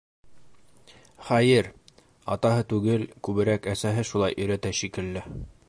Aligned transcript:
Хәйер, 1.27 1.69
атаһы 2.37 2.65
түгел, 2.73 3.05
күберәк 3.29 3.71
әсәһе 3.75 4.07
шулай 4.13 4.39
өйрәтә 4.43 4.73
шикелле. 4.81 5.27